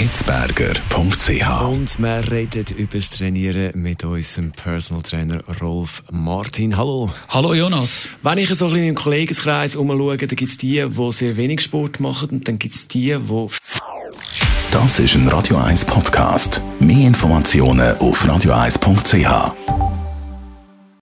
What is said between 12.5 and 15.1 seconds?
gibt es die, die... Das